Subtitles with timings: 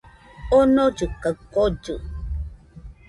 [0.57, 1.95] Omollɨ kaɨ kollɨ